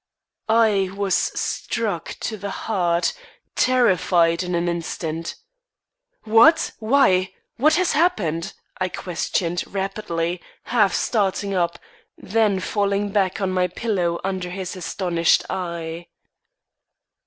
I 0.49 0.89
was 0.97 1.13
struck 1.13 2.17
to 2.21 2.35
the 2.35 2.49
heart; 2.49 3.13
terrified 3.55 4.41
in 4.41 4.55
an 4.55 4.67
instant. 4.67 5.35
"What? 6.23 6.71
Why? 6.79 7.33
What 7.57 7.75
has 7.75 7.91
happened?" 7.91 8.53
I 8.79 8.89
questioned, 8.89 9.63
rapidly, 9.67 10.41
half 10.63 10.95
starting 10.95 11.53
up, 11.53 11.77
then 12.17 12.59
falling 12.59 13.11
back 13.11 13.39
on 13.39 13.51
my 13.51 13.67
pillow 13.67 14.19
under 14.23 14.49
his 14.49 14.75
astonished 14.75 15.45
eye. 15.51 16.07